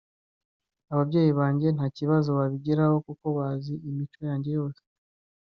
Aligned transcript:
Ababyeyi 0.93 1.31
banjye 1.39 1.67
nta 1.75 1.87
kibazo 1.97 2.29
babigiraho 2.37 2.95
kuko 3.07 3.25
bazi 3.37 3.73
imico 3.89 4.19
yanjye 4.29 4.49
yose 4.59 4.81